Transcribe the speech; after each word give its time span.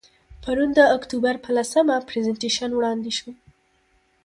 پرون 0.43 0.69
د 0.75 0.79
اکتوبر 0.97 1.35
په 1.43 1.49
لسمه، 1.57 1.95
پرزنټیشن 2.09 2.69
وړاندې 2.73 3.11
شو. 3.17 3.29